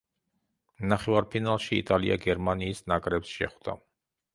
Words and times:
ნახევარფინალში 0.93 1.79
იტალია 1.83 2.21
გერმანიის 2.27 2.85
ნაკრებს 2.95 3.41
შეხვდა. 3.41 3.83